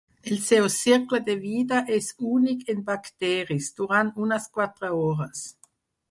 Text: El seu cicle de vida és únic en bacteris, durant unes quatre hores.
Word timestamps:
El 0.29 0.37
seu 0.43 0.67
cicle 0.75 1.17
de 1.25 1.33
vida 1.41 1.81
és 1.97 2.07
únic 2.37 2.63
en 2.73 2.81
bacteris, 2.87 3.67
durant 3.81 4.09
unes 4.25 4.47
quatre 4.57 4.91
hores. 5.01 5.45